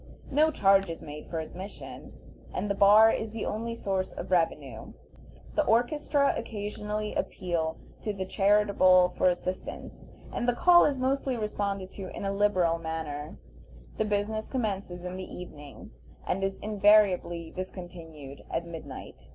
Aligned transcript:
No 0.31 0.49
charge 0.49 0.89
is 0.89 0.99
made 0.99 1.27
for 1.29 1.39
admission, 1.39 2.13
and 2.55 2.71
the 2.71 2.73
bar 2.73 3.11
is 3.11 3.33
the 3.33 3.45
only 3.45 3.75
source 3.75 4.13
of 4.13 4.31
revenue. 4.31 4.93
The 5.53 5.63
"orchestra" 5.63 6.33
occasionally 6.35 7.13
appeal 7.13 7.77
to 8.01 8.11
the 8.11 8.25
charitable 8.25 9.09
for 9.15 9.27
assistance, 9.29 10.09
and 10.33 10.49
the 10.49 10.55
call 10.55 10.85
is 10.85 10.97
mostly 10.97 11.37
responded 11.37 11.91
to 11.91 12.09
in 12.17 12.25
a 12.25 12.33
liberal 12.33 12.79
manner. 12.79 13.37
The 13.99 14.05
business 14.05 14.49
commences 14.49 15.05
in 15.05 15.17
the 15.17 15.31
evening, 15.31 15.91
and 16.25 16.43
is 16.43 16.57
invariably 16.57 17.51
discontinued 17.55 18.41
at 18.49 18.65
midnight. 18.65 19.29